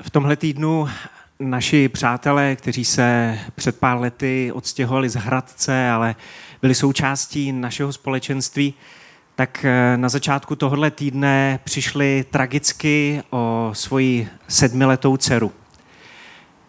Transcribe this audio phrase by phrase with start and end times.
[0.00, 0.88] V tomhle týdnu
[1.40, 6.14] naši přátelé, kteří se před pár lety odstěhovali z Hradce, ale
[6.62, 8.74] byli součástí našeho společenství,
[9.34, 15.52] tak eh, na začátku tohohle týdne přišli tragicky o svoji sedmiletou dceru.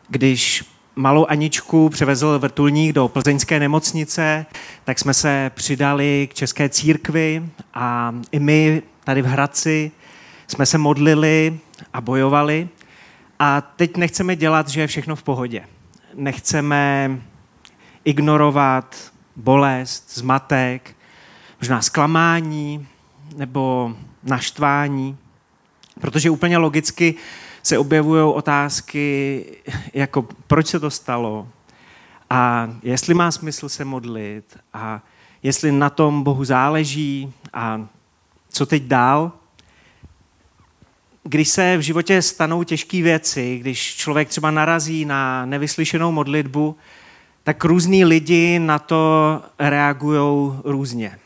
[0.10, 0.64] Když
[0.96, 4.46] malou Aničku převezl vrtulník do plzeňské nemocnice,
[4.84, 9.92] tak jsme se přidali k České církvi a i my tady v Hradci
[10.48, 11.60] jsme se modlili
[11.94, 12.70] a bojovali.
[13.46, 15.68] A teď nechceme dělat, že je všechno v pohodě.
[16.14, 17.12] Nechceme
[18.06, 20.96] ignorovat bolest, zmatek,
[21.62, 22.88] možná zklamání
[23.36, 25.18] nebo naštvání,
[26.02, 27.16] protože úplně logicky
[27.64, 29.46] se objevují otázky,
[29.94, 31.48] jako proč se to stalo
[32.30, 35.02] a jestli má smysl se modlit a
[35.44, 37.88] jestli na tom Bohu záleží a
[38.50, 39.32] co teď dál.
[41.24, 46.76] Když se v životě stanou těžké věci, když člověk třeba narazí na nevyslyšenou modlitbu,
[47.44, 51.20] tak různí lidi na to reagují různě.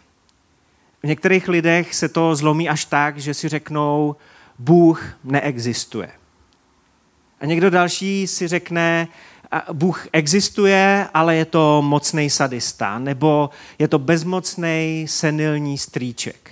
[1.04, 4.16] V některých lidech se to zlomí až tak, že si řeknou,
[4.60, 6.10] Bůh neexistuje.
[7.42, 9.08] A někdo další si řekne,
[9.74, 16.52] Bůh existuje, ale je to mocný sadista, nebo je to bezmocný senilní strýček.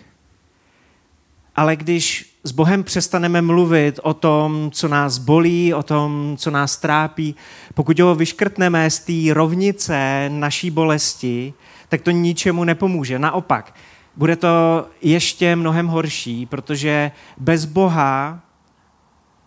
[1.56, 6.78] Ale když s Bohem přestaneme mluvit o tom, co nás bolí, o tom, co nás
[6.78, 7.36] trápí,
[7.74, 11.54] pokud ho vyškrtneme z té rovnice naší bolesti,
[11.90, 13.20] tak to ničemu nepomůže.
[13.20, 13.76] Naopak,
[14.16, 18.40] bude to ještě mnohem horší, protože bez Boha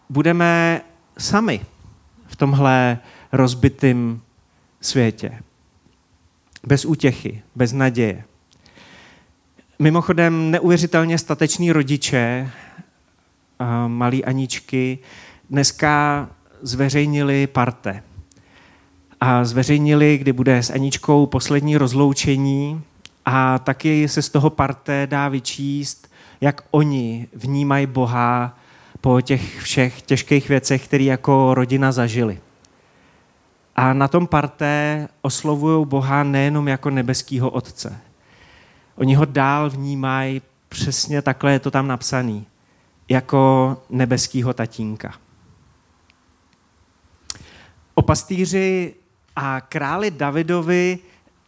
[0.08, 0.80] budeme
[1.18, 1.60] sami
[2.26, 2.98] v tomhle
[3.32, 4.20] rozbitém
[4.80, 5.38] světě.
[6.66, 8.24] Bez útěchy, bez naděje.
[9.78, 12.50] Mimochodem neuvěřitelně stateční rodiče,
[13.86, 14.98] malí Aničky,
[15.50, 16.28] dneska
[16.62, 18.02] zveřejnili parte.
[19.20, 22.82] A zveřejnili, kdy bude s Aničkou poslední rozloučení
[23.24, 26.10] a taky se z toho parte dá vyčíst,
[26.40, 28.58] jak oni vnímají Boha
[29.00, 32.40] po těch všech těžkých věcech, které jako rodina zažili.
[33.76, 38.00] A na tom parte oslovují Boha nejenom jako nebeskýho Otce.
[38.96, 42.46] Oni ho dál vnímají, přesně takhle je to tam napsaný,
[43.08, 45.14] jako nebeskýho tatínka.
[47.94, 48.94] O pastýři
[49.36, 50.98] a králi Davidovi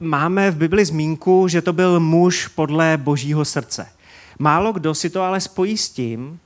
[0.01, 3.89] máme v Bibli zmínku, že to byl muž podle božího srdce.
[4.39, 6.41] Málo kdo si to ale spojí s tím,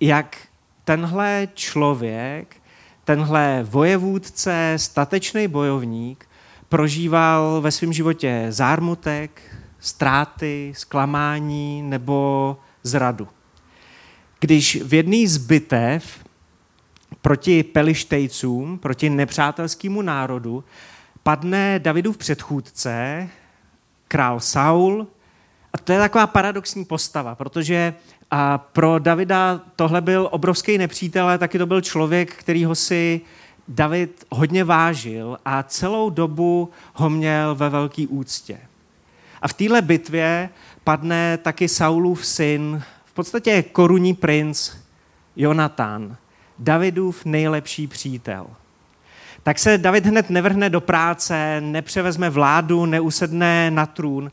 [0.00, 0.36] jak
[0.84, 2.56] tenhle člověk,
[3.04, 6.28] tenhle vojevůdce, statečný bojovník
[6.68, 9.42] prožíval ve svém životě zármutek,
[9.80, 13.28] ztráty, zklamání nebo zradu.
[14.44, 16.24] Když v jedné z bitev
[17.22, 20.64] proti pelištejcům, proti nepřátelskému národu,
[21.22, 23.28] padne Davidův předchůdce,
[24.08, 25.06] král Saul,
[25.72, 27.94] a to je taková paradoxní postava, protože
[28.30, 33.20] a pro Davida tohle byl obrovský nepřítel, ale taky to byl člověk, kterýho si
[33.68, 38.58] David hodně vážil a celou dobu ho měl ve velký úctě.
[39.42, 40.48] A v téhle bitvě
[40.84, 42.82] padne taky Saulův syn,
[43.14, 44.70] podstatě korunní princ
[45.36, 46.16] Jonatán,
[46.58, 48.46] Davidův nejlepší přítel.
[49.42, 54.30] Tak se David hned nevrhne do práce, nepřevezme vládu, neusedne na trůn,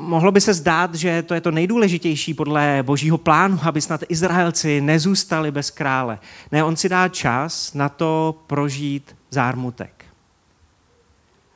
[0.00, 4.80] mohlo by se zdát, že to je to nejdůležitější podle božího plánu, aby snad Izraelci
[4.80, 6.18] nezůstali bez krále.
[6.52, 10.04] Ne, on si dá čas na to prožít zármutek.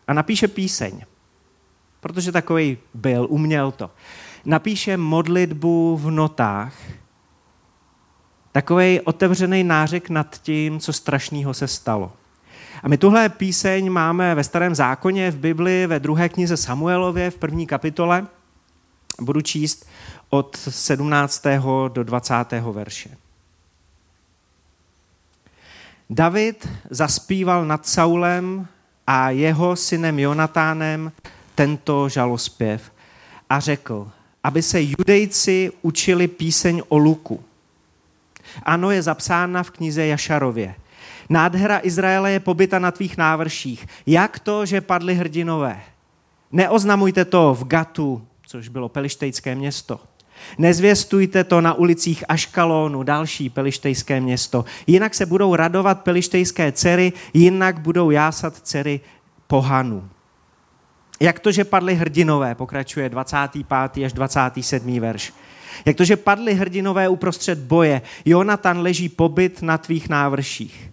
[0.09, 1.00] A napíše píseň,
[2.00, 3.91] protože takový byl, uměl to.
[4.47, 6.75] Napíše modlitbu v notách,
[8.53, 12.12] takový otevřený nářek nad tím, co strašného se stalo.
[12.83, 17.39] A my tuhle píseň máme ve starém zákoně v Bibli ve druhé knize Samuelově v
[17.39, 18.27] první kapitole.
[19.21, 19.87] Budu číst
[20.31, 21.45] od 17.
[21.89, 22.34] do 20.
[22.73, 23.11] verše.
[26.10, 28.66] David zaspíval nad Saulem
[29.07, 31.13] a jeho synem Jonatánem
[31.54, 32.93] tento žalospěv
[33.51, 34.10] a řekl,
[34.47, 37.45] aby se judejci učili píseň o luku.
[38.63, 40.75] Ano, je zapsána v knize Jašarově.
[41.28, 43.87] Nádhera Izraele je pobyta na tvých návrších.
[44.07, 45.81] Jak to, že padly hrdinové?
[46.53, 50.01] Neoznamujte to v Gatu, což bylo pelištejské město.
[50.59, 54.65] Nezvěstujte to na ulicích Aškalónu, další pelištejské město.
[54.87, 59.01] Jinak se budou radovat pelištejské dcery, jinak budou jásat dcery
[59.47, 60.09] pohanů.
[61.21, 64.04] Jak to, že padly hrdinové, pokračuje 25.
[64.04, 65.01] až 27.
[65.01, 65.33] verš.
[65.84, 68.03] Jak to, že padli hrdinové uprostřed boje.
[68.24, 70.91] Jonatan leží pobyt na tvých návrších.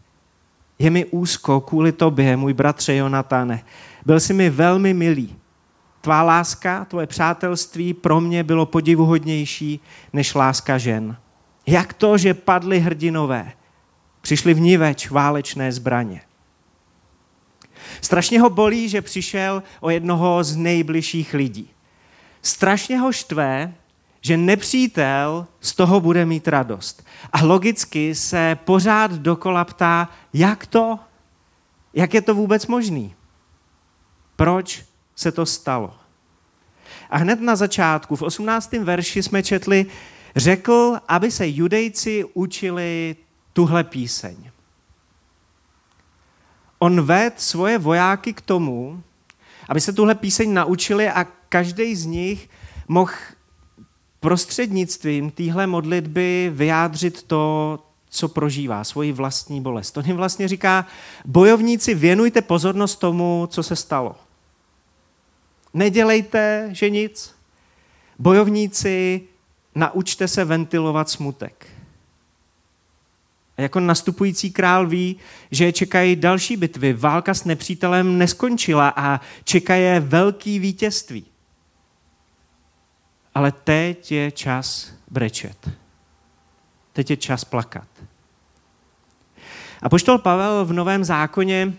[0.79, 3.63] Je mi úzko kvůli tobě, můj bratře Jonatane.
[4.05, 5.35] Byl jsi mi velmi milý.
[6.01, 9.79] Tvá láska, tvoje přátelství pro mě bylo podivuhodnější
[10.13, 11.17] než láska žen.
[11.67, 13.51] Jak to, že padli hrdinové?
[14.21, 16.21] Přišli v niveč válečné zbraně.
[18.01, 21.69] Strašně ho bolí, že přišel o jednoho z nejbližších lidí.
[22.41, 23.73] Strašně ho štve,
[24.21, 27.05] že nepřítel z toho bude mít radost.
[27.33, 30.99] A logicky se pořád dokola ptá, jak to?
[31.93, 33.15] Jak je to vůbec možný?
[34.35, 34.85] Proč
[35.15, 35.93] se to stalo?
[37.09, 38.71] A hned na začátku, v 18.
[38.71, 39.85] verši jsme četli,
[40.35, 43.15] řekl, aby se judejci učili
[43.53, 44.52] tuhle píseň.
[46.83, 49.03] On ved svoje vojáky k tomu,
[49.69, 52.49] aby se tuhle píseň naučili a každý z nich
[52.87, 53.13] mohl
[54.19, 59.97] prostřednictvím téhle modlitby vyjádřit to, co prožívá, svoji vlastní bolest.
[59.97, 60.85] On jim vlastně říká,
[61.25, 64.15] bojovníci, věnujte pozornost tomu, co se stalo.
[65.73, 67.35] Nedělejte, že nic.
[68.19, 69.21] Bojovníci,
[69.75, 71.72] naučte se ventilovat smutek.
[73.57, 75.17] A jako nastupující král ví,
[75.51, 76.93] že čekají další bitvy.
[76.93, 81.25] Válka s nepřítelem neskončila a čekají velký vítězství.
[83.35, 85.69] Ale teď je čas brečet.
[86.93, 87.87] Teď je čas plakat.
[89.81, 91.73] A poštol Pavel v Novém zákoně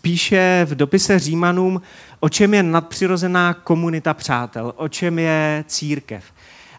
[0.00, 1.82] píše v dopise Římanům,
[2.20, 6.24] o čem je nadpřirozená komunita přátel, o čem je církev.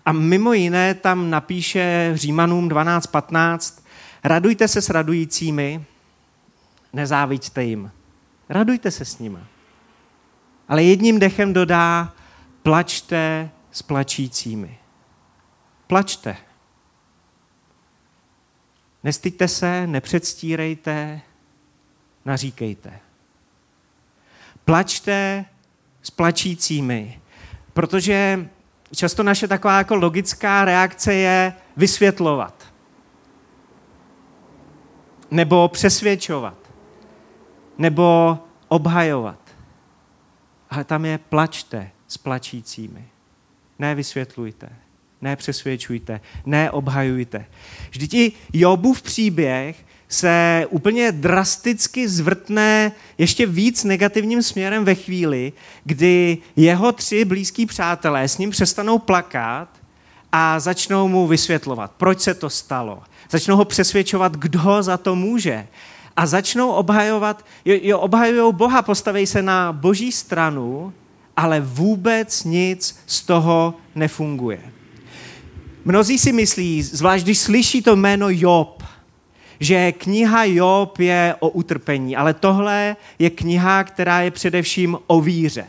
[0.05, 3.81] A mimo jiné tam napíše Římanům 12.15,
[4.23, 5.85] radujte se s radujícími,
[6.93, 7.91] nezáviďte jim.
[8.49, 9.39] Radujte se s nimi.
[10.67, 12.13] Ale jedním dechem dodá,
[12.63, 14.77] plačte s plačícími.
[15.87, 16.37] Plačte.
[19.03, 21.21] Nestyďte se, nepředstírejte,
[22.25, 22.99] naříkejte.
[24.65, 25.45] Plačte
[26.01, 27.21] s plačícími,
[27.73, 28.49] protože
[28.95, 32.73] často naše taková jako logická reakce je vysvětlovat.
[35.31, 36.57] Nebo přesvědčovat.
[37.77, 38.37] Nebo
[38.67, 39.39] obhajovat.
[40.69, 43.07] Ale tam je plačte s plačícími.
[43.79, 44.69] Ne vysvětlujte,
[45.21, 47.45] ne přesvědčujte, ne obhajujte.
[47.89, 56.37] Vždyť i Jobův příběh se úplně drasticky zvrtne ještě víc negativním směrem ve chvíli, kdy
[56.55, 59.67] jeho tři blízký přátelé s ním přestanou plakat
[60.31, 63.03] a začnou mu vysvětlovat, proč se to stalo.
[63.29, 65.67] Začnou ho přesvědčovat, kdo za to může.
[66.17, 70.93] A začnou obhajovat, jo, jo obhajují Boha, postaví se na boží stranu,
[71.37, 74.61] ale vůbec nic z toho nefunguje.
[75.85, 78.82] Mnozí si myslí, zvlášť když slyší to jméno Job,
[79.63, 85.65] že kniha Job je o utrpení, ale tohle je kniha, která je především o víře.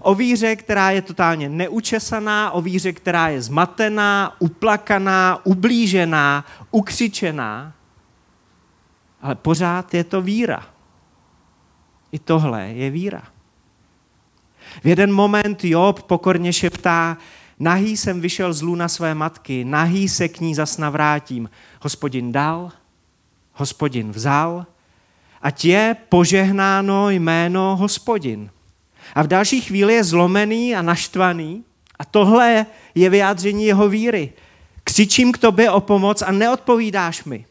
[0.00, 7.72] O víře, která je totálně neučesaná, o víře, která je zmatená, uplakaná, ublížená, ukřičená,
[9.22, 10.66] ale pořád je to víra.
[12.12, 13.22] I tohle je víra.
[14.82, 17.16] V jeden moment Job pokorně šeptá,
[17.58, 21.50] nahý jsem vyšel z lůna své matky, nahý se k ní zas navrátím.
[21.80, 22.72] Hospodin dal,
[23.60, 24.66] hospodin vzal,
[25.42, 28.50] a je požehnáno jméno hospodin.
[29.14, 31.64] A v další chvíli je zlomený a naštvaný
[31.98, 34.32] a tohle je vyjádření jeho víry.
[34.84, 37.46] Křičím k tobě o pomoc a neodpovídáš mi.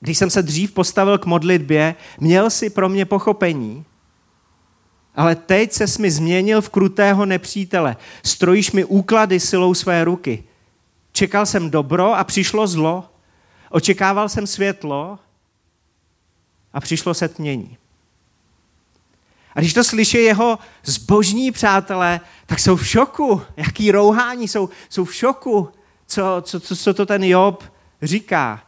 [0.00, 3.84] Když jsem se dřív postavil k modlitbě, měl si pro mě pochopení,
[5.14, 7.96] ale teď se mi změnil v krutého nepřítele.
[8.24, 10.44] Strojíš mi úklady silou své ruky.
[11.12, 13.11] Čekal jsem dobro a přišlo zlo.
[13.72, 15.18] Očekával jsem světlo
[16.72, 17.78] a přišlo se tmění.
[19.54, 23.42] A když to slyší jeho zbožní přátelé, tak jsou v šoku.
[23.56, 25.68] Jaký rouhání, jsou, jsou v šoku,
[26.06, 27.64] co, co, co, co to ten Job
[28.02, 28.62] říká.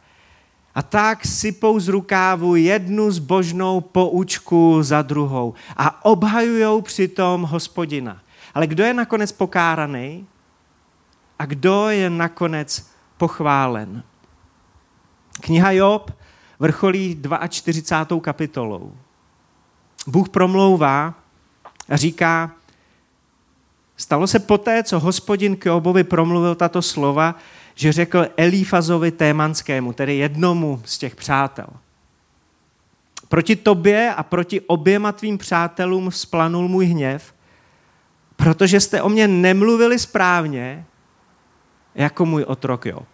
[0.75, 8.21] A tak sypou z rukávu jednu zbožnou poučku za druhou a obhajujou přitom hospodina.
[8.53, 10.27] Ale kdo je nakonec pokáraný
[11.39, 14.03] a kdo je nakonec pochválen?
[15.41, 16.11] Kniha Job
[16.59, 18.19] vrcholí 42.
[18.21, 18.93] kapitolou.
[20.07, 21.13] Bůh promlouvá
[21.89, 22.51] a říká,
[23.97, 27.35] stalo se poté, co hospodin k Jobovi promluvil tato slova,
[27.75, 31.67] že řekl Elífazovi Témanskému, tedy jednomu z těch přátel.
[33.29, 37.33] Proti tobě a proti oběma tvým přátelům vzplanul můj hněv,
[38.35, 40.85] protože jste o mě nemluvili správně
[41.95, 43.07] jako můj otrok Job.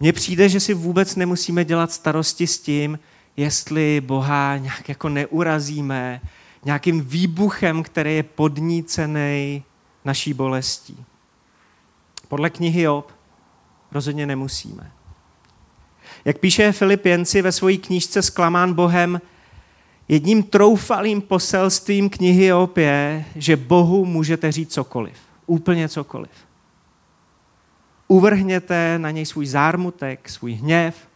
[0.00, 2.98] Mně přijde, že si vůbec nemusíme dělat starosti s tím,
[3.36, 6.20] jestli Boha nějak jako neurazíme
[6.64, 9.64] nějakým výbuchem, který je podnícený
[10.04, 11.04] naší bolestí.
[12.28, 13.12] Podle knihy Job
[13.92, 14.92] rozhodně nemusíme.
[16.24, 19.20] Jak píše Filip Jenci ve své knížce Sklamán Bohem,
[20.08, 25.16] jedním troufalým poselstvím knihy Job je, že Bohu můžete říct cokoliv.
[25.46, 26.47] Úplně cokoliv.
[28.08, 31.08] Uvrhněte na něj svůj zármutek, svůj hněv,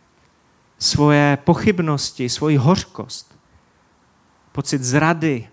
[0.79, 3.39] svoje pochybnosti, svoji hořkost,
[4.53, 5.49] pocit zrady,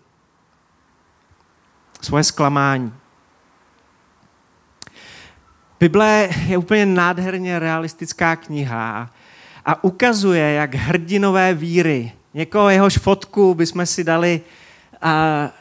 [2.02, 2.94] svoje zklamání.
[5.80, 9.10] Bible je úplně nádherně realistická kniha
[9.66, 14.42] a ukazuje, jak hrdinové víry, někoho jehož fotku bychom si dali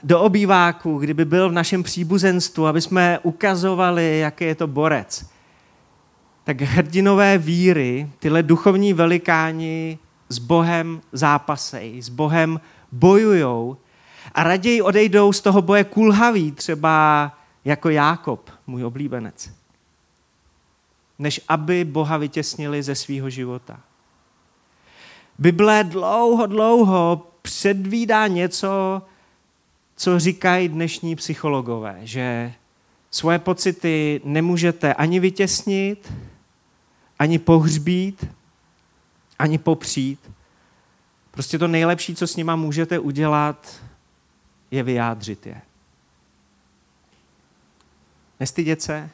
[0.03, 5.38] do obýváku, kdyby byl v našem příbuzenstvu, aby jsme ukazovali, jaký je to borec.
[6.49, 12.61] Tak hrdinové víry, tyhle duchovní velikáni s Bohem zápasej, s Bohem
[12.93, 13.76] bojujou
[14.35, 17.33] a raději odejdou z toho boje kulhaví, třeba
[17.64, 19.50] jako Jákob, můj oblíbenec,
[21.19, 23.81] než aby Boha vytěsnili ze svého života.
[25.38, 29.02] Bible dlouho, dlouho předvídá něco,
[29.97, 32.52] co říkají dnešní psychologové, že
[33.11, 36.12] svoje pocity nemůžete ani vytěsnit,
[37.19, 38.27] ani pohřbít,
[39.39, 40.31] ani popřít.
[41.31, 43.83] Prostě to nejlepší, co s nima můžete udělat,
[44.71, 45.61] je vyjádřit je.
[48.41, 49.11] Nestydět se,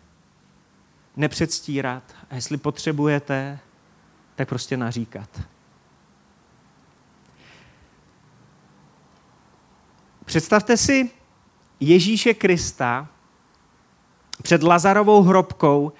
[1.16, 3.58] nepředstírat a jestli potřebujete,
[4.34, 5.40] tak prostě naříkat.
[10.24, 11.10] Představte si
[11.80, 13.08] Ježíše Krista
[14.42, 15.92] před Lazarovou hrobkou,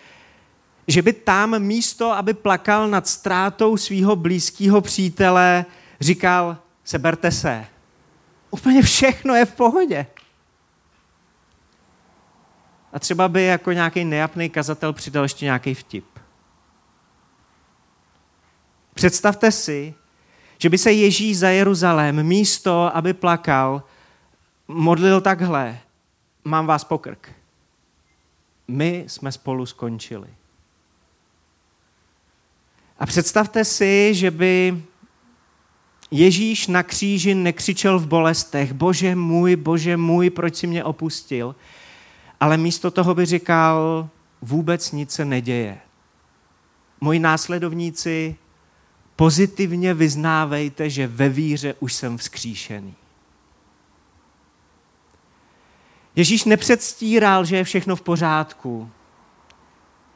[0.88, 5.64] že by tam místo, aby plakal nad ztrátou svého blízkého přítele,
[6.00, 7.66] říkal, seberte se.
[8.50, 10.06] Úplně všechno je v pohodě.
[12.92, 16.04] A třeba by jako nějaký nejapný kazatel přidal ještě nějaký vtip.
[18.94, 19.94] Představte si,
[20.58, 23.82] že by se Ježíš za Jeruzalém místo, aby plakal,
[24.68, 25.78] modlil takhle.
[26.44, 27.32] Mám vás pokrk.
[28.68, 30.28] My jsme spolu skončili.
[32.98, 34.82] A představte si, že by
[36.10, 41.56] Ježíš na kříži nekřičel v bolestech, bože můj, bože můj, proč si mě opustil,
[42.40, 44.08] ale místo toho by říkal,
[44.42, 45.78] vůbec nic se neděje.
[47.00, 48.36] Moji následovníci,
[49.16, 52.94] pozitivně vyznávejte, že ve víře už jsem vzkříšený.
[56.16, 58.90] Ježíš nepředstíral, že je všechno v pořádku.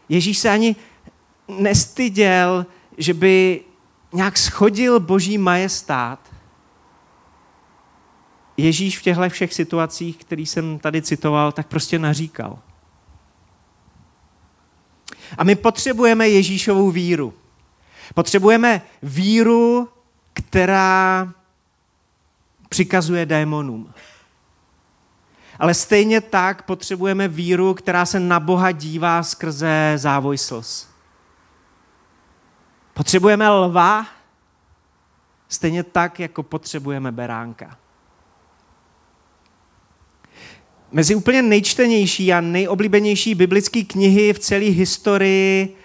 [0.09, 0.77] Ježíš se ani
[1.49, 2.67] nestyděl,
[2.99, 3.61] že by
[4.13, 6.19] nějak schodil boží majestát.
[8.57, 12.59] Ježíš v těchto všech situacích, který jsem tady citoval, tak prostě naříkal.
[15.39, 17.35] A my potřebujeme Ježíšovou víru.
[18.15, 19.89] Potřebujeme víru,
[20.33, 21.33] která
[22.69, 23.93] přikazuje démonům.
[25.59, 30.98] Ale stejně tak potřebujeme víru, která se na Boha dívá skrze závoj slz.
[32.99, 34.07] Potřebujeme lva,
[35.49, 37.79] stejně tak, jako potřebujeme beránka.
[40.93, 45.77] Mezi úplně nejčtenější a nejoblíbenější biblické knihy v celé historii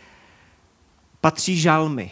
[1.22, 2.12] patří žalmy.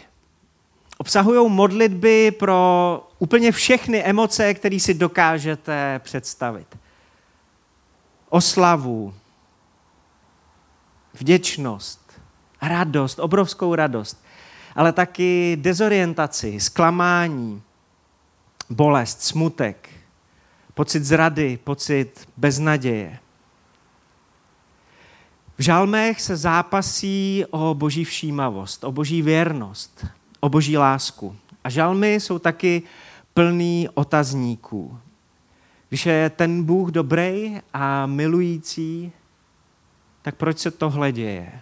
[0.98, 6.78] Obsahují modlitby pro úplně všechny emoce, které si dokážete představit.
[8.28, 9.14] Oslavu,
[11.14, 12.20] vděčnost,
[12.62, 14.21] radost, obrovskou radost
[14.76, 17.62] ale taky dezorientaci, zklamání,
[18.70, 19.90] bolest, smutek,
[20.74, 23.18] pocit zrady, pocit beznaděje.
[25.58, 30.06] V žalmech se zápasí o boží všímavost, o boží věrnost,
[30.40, 31.36] o boží lásku.
[31.64, 32.82] A žalmy jsou taky
[33.34, 34.98] plný otazníků.
[35.88, 39.12] Když je ten Bůh dobrý a milující,
[40.22, 41.60] tak proč se tohle děje?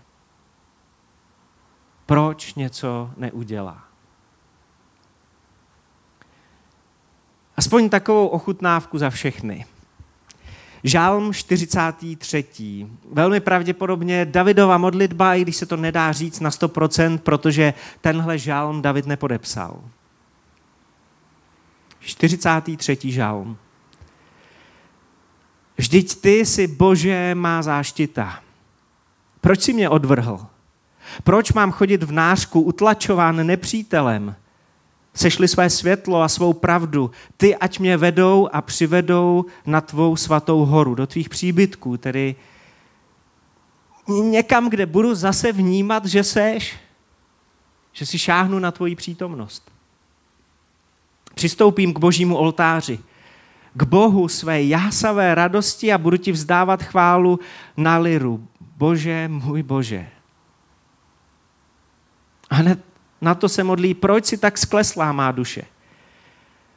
[2.11, 3.85] Proč něco neudělá.
[7.57, 9.67] Aspoň takovou ochutnávku za všechny.
[10.85, 12.87] Žálm 43.
[13.13, 18.83] Velmi pravděpodobně Davidova modlitba, i když se to nedá říct na 100%, protože tenhle žálm
[18.83, 19.81] David nepodepsal.
[22.01, 22.99] 43.
[23.05, 23.57] žálm.
[25.77, 28.43] Vždyť ty jsi Bože má záštita.
[29.41, 30.47] Proč si mě odvrhl?
[31.25, 34.37] Proč mám chodit v nářku utlačován nepřítelem?
[35.15, 37.11] Sešli své světlo a svou pravdu.
[37.37, 42.37] Ty, ať mě vedou a přivedou na tvou svatou horu, do tvých příbytků, tedy
[44.09, 46.77] někam, kde budu zase vnímat, že seš,
[47.93, 49.71] že si šáhnu na tvoji přítomnost.
[51.35, 52.99] Přistoupím k božímu oltáři,
[53.75, 57.41] k Bohu své jásavé radosti a budu ti vzdávat chválu
[57.77, 58.49] na liru.
[58.77, 60.09] Bože, můj Bože.
[62.51, 62.85] A hned
[63.21, 65.63] na to se modlí, proč si tak skleslá má duše?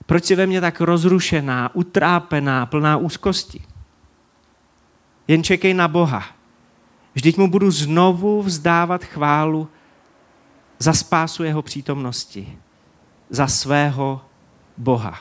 [0.05, 3.61] Proč si ve mně tak rozrušená, utrápená, plná úzkosti?
[5.27, 6.25] Jen čekej na Boha.
[7.13, 9.67] Vždyť mu budu znovu vzdávat chválu
[10.79, 12.57] za spásu jeho přítomnosti,
[13.29, 14.21] za svého
[14.77, 15.19] Boha.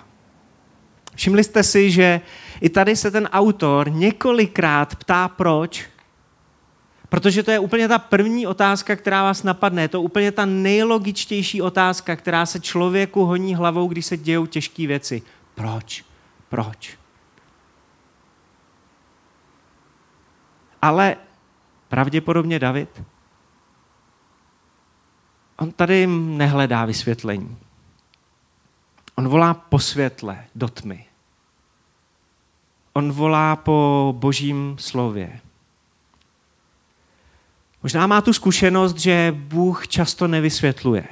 [1.15, 2.21] Všimli jste si, že
[2.61, 5.85] i tady se ten autor několikrát ptá proč,
[7.13, 9.83] protože to je úplně ta první otázka, která vás napadne.
[9.83, 14.87] Je to úplně ta nejlogičtější otázka, která se člověku honí hlavou, když se dějou těžké
[14.87, 15.23] věci.
[15.55, 16.05] Proč?
[16.49, 16.99] Proč?
[20.83, 21.17] Ale
[21.89, 23.03] pravděpodobně David,
[25.57, 27.57] on tady nehledá vysvětlení.
[29.15, 31.05] On volá po světle, do tmy.
[32.93, 35.41] On volá po božím slově.
[37.83, 41.09] Možná má tu zkušenost, že Bůh často nevysvětluje.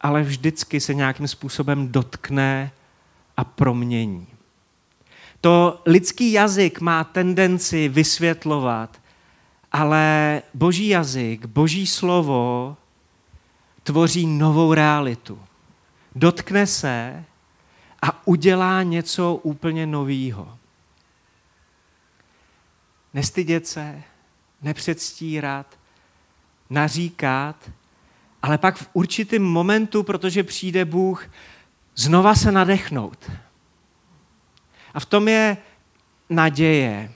[0.00, 2.72] Ale vždycky se nějakým způsobem dotkne
[3.36, 4.26] a promění.
[5.40, 9.00] To lidský jazyk má tendenci vysvětlovat,
[9.72, 12.76] ale boží jazyk, boží slovo
[13.82, 15.40] tvoří novou realitu.
[16.14, 17.24] Dotkne se
[18.02, 20.59] a udělá něco úplně nového.
[23.14, 24.02] Nestydět se,
[24.62, 25.78] nepředstírat,
[26.70, 27.70] naříkat,
[28.42, 31.26] ale pak v určitém momentu, protože přijde Bůh,
[31.96, 33.30] znova se nadechnout.
[34.94, 35.56] A v tom je
[36.30, 37.12] naděje.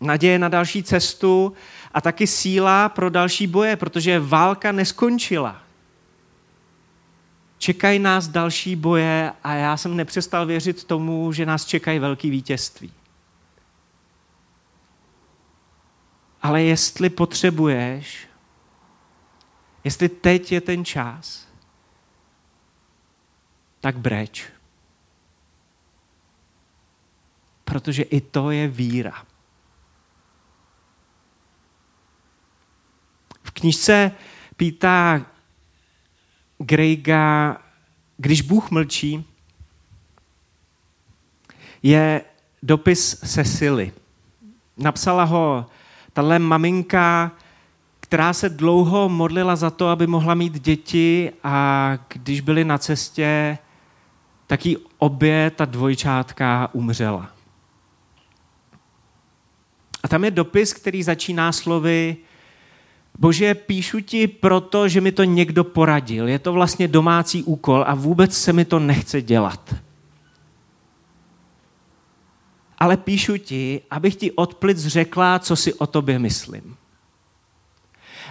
[0.00, 1.52] Naděje na další cestu
[1.94, 5.62] a taky síla pro další boje, protože válka neskončila.
[7.58, 12.92] Čekají nás další boje a já jsem nepřestal věřit tomu, že nás čekají velký vítězství.
[16.44, 18.28] Ale jestli potřebuješ,
[19.84, 21.48] jestli teď je ten čas,
[23.80, 24.46] tak breč.
[27.64, 29.24] Protože i to je víra.
[33.42, 34.12] V knižce
[34.56, 35.26] Píta
[36.58, 37.56] Grega,
[38.16, 39.24] když Bůh mlčí,
[41.82, 42.24] je
[42.62, 43.92] dopis Cecily.
[44.76, 45.70] Napsala ho
[46.14, 47.32] tahle maminka,
[48.00, 53.58] která se dlouho modlila za to, aby mohla mít děti a když byli na cestě,
[54.46, 57.28] tak jí obě ta dvojčátka umřela.
[60.02, 62.16] A tam je dopis, který začíná slovy
[63.18, 66.28] Bože, píšu ti proto, že mi to někdo poradil.
[66.28, 69.74] Je to vlastně domácí úkol a vůbec se mi to nechce dělat
[72.78, 76.76] ale píšu ti, abych ti odplic řekla, co si o tobě myslím.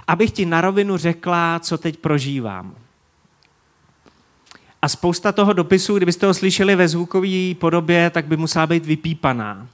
[0.08, 2.76] Abych ti na rovinu řekla, co teď prožívám.
[4.82, 9.68] A spousta toho dopisu, kdybyste ho slyšeli ve zvukové podobě, tak by musela být vypípaná.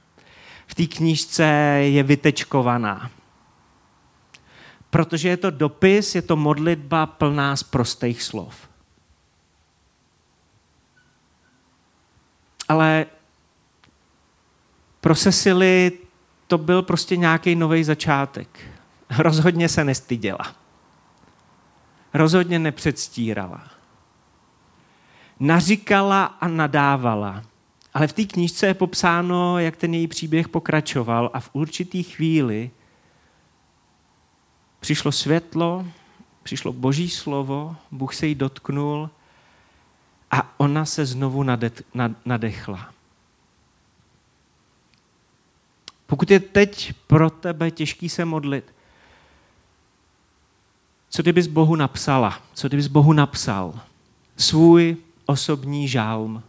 [0.66, 1.44] V té knížce
[1.82, 3.10] je vytečkovaná.
[4.90, 8.54] Protože je to dopis, je to modlitba plná z prostých slov.
[12.68, 13.06] Ale
[15.00, 15.92] pro Cecily
[16.46, 18.60] to byl prostě nějaký nový začátek.
[19.18, 20.54] Rozhodně se nestyděla.
[22.14, 23.70] Rozhodně nepředstírala.
[25.40, 27.42] Naříkala a nadávala.
[27.94, 32.70] Ale v té knížce je popsáno, jak ten její příběh pokračoval a v určitý chvíli
[34.80, 35.86] přišlo světlo,
[36.42, 39.10] přišlo boží slovo, Bůh se jí dotknul
[40.30, 41.44] a ona se znovu
[42.24, 42.92] nadechla.
[46.10, 48.74] Pokud je teď pro tebe těžký se modlit,
[51.08, 52.42] co kdybys Bohu napsala?
[52.54, 53.80] Co kdybys Bohu napsal?
[54.36, 54.96] Svůj
[55.26, 56.42] osobní žálm.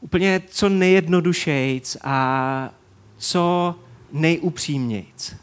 [0.00, 2.70] Úplně co nejjednodušejc a
[3.16, 3.74] co
[4.12, 5.36] nejupřímnějc.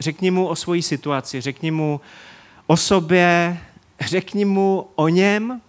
[0.00, 2.00] Řekni mu o svoji situaci, řekni mu
[2.66, 3.58] o sobě,
[4.00, 5.60] řekni mu o něm,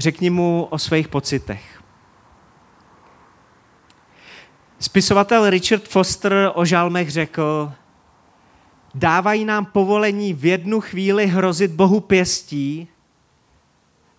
[0.00, 1.79] Řekni mu o svých pocitech.
[4.80, 7.72] Spisovatel Richard Foster o žálmech řekl,
[8.94, 12.88] dávají nám povolení v jednu chvíli hrozit Bohu pěstí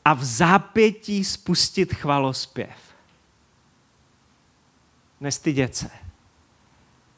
[0.06, 2.96] a v zápětí spustit chvalospěv.
[5.20, 5.90] Nestydět se,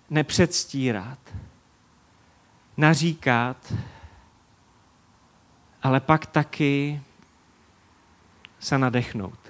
[0.09, 1.19] nepředstírat,
[2.77, 3.73] naříkat,
[5.83, 7.01] ale pak taky
[8.59, 9.42] se nadechnout.